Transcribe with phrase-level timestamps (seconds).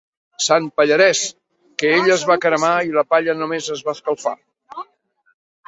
[0.43, 1.21] Sant Pallarès,
[1.83, 4.37] que ell es va cremar i la palla només es va escalfar.